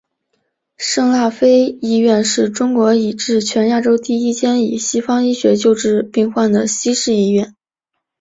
[0.77, 7.55] 圣辣非医院是中国以至全亚洲第一间以西方医学救治病患的西式医院。